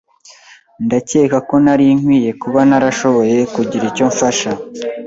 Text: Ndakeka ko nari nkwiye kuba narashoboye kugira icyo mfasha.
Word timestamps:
Ndakeka 0.85 1.37
ko 1.47 1.55
nari 1.63 1.85
nkwiye 1.99 2.31
kuba 2.41 2.59
narashoboye 2.69 3.37
kugira 3.53 3.83
icyo 3.91 4.05
mfasha. 4.11 4.51